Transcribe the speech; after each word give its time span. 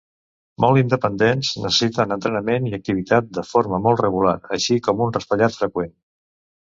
Molt 0.63 0.79
independents, 0.83 1.49
necessiten 1.65 2.15
entrenament 2.15 2.65
i 2.69 2.73
activitat 2.77 3.27
de 3.39 3.43
forma 3.49 3.81
molt 3.89 4.01
regular, 4.07 4.33
així 4.59 4.79
com 4.89 5.05
un 5.09 5.13
raspallat 5.19 5.59
freqüent. 5.59 5.93